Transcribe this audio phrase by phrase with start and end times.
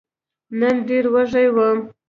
[0.59, 1.77] نن ډېر وږی وم!